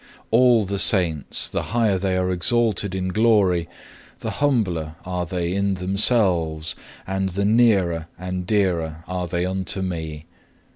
[0.31, 3.69] All the Saints, the higher they are exalted in glory,
[4.17, 10.25] the humbler are they in themselves, and the nearer and dearer are they unto Me.